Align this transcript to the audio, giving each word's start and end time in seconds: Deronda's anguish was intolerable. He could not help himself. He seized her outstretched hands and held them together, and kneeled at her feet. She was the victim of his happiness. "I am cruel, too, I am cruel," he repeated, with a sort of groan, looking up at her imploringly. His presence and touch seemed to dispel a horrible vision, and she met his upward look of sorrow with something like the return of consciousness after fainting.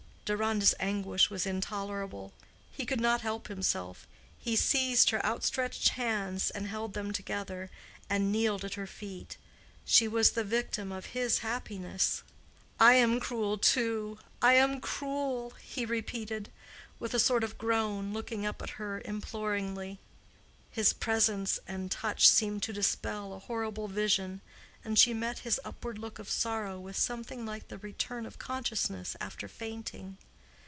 Deronda's 0.23 0.73
anguish 0.79 1.29
was 1.29 1.45
intolerable. 1.45 2.31
He 2.71 2.85
could 2.85 3.01
not 3.01 3.19
help 3.19 3.49
himself. 3.49 4.07
He 4.39 4.55
seized 4.55 5.09
her 5.09 5.21
outstretched 5.25 5.89
hands 5.89 6.49
and 6.49 6.67
held 6.67 6.93
them 6.93 7.11
together, 7.11 7.69
and 8.09 8.31
kneeled 8.31 8.63
at 8.63 8.75
her 8.75 8.87
feet. 8.87 9.35
She 9.83 10.07
was 10.07 10.31
the 10.31 10.45
victim 10.45 10.89
of 10.89 11.07
his 11.07 11.39
happiness. 11.39 12.23
"I 12.79 12.93
am 12.93 13.19
cruel, 13.19 13.57
too, 13.57 14.19
I 14.41 14.53
am 14.53 14.79
cruel," 14.79 15.49
he 15.61 15.85
repeated, 15.85 16.49
with 16.97 17.13
a 17.13 17.19
sort 17.19 17.43
of 17.43 17.57
groan, 17.57 18.13
looking 18.13 18.45
up 18.45 18.61
at 18.61 18.79
her 18.79 19.01
imploringly. 19.03 19.99
His 20.71 20.93
presence 20.93 21.59
and 21.67 21.91
touch 21.91 22.25
seemed 22.29 22.63
to 22.63 22.71
dispel 22.71 23.33
a 23.33 23.39
horrible 23.39 23.89
vision, 23.89 24.39
and 24.83 24.97
she 24.97 25.13
met 25.13 25.39
his 25.39 25.59
upward 25.63 25.99
look 25.99 26.17
of 26.17 26.27
sorrow 26.27 26.79
with 26.79 26.97
something 26.97 27.45
like 27.45 27.67
the 27.67 27.77
return 27.79 28.25
of 28.25 28.39
consciousness 28.39 29.15
after 29.21 29.47
fainting. 29.47 30.17